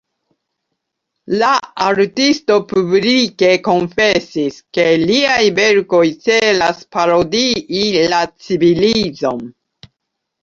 [1.41, 1.47] La
[1.87, 9.45] artisto publike konfesis, ke liaj verkoj celas parodii la civilizon.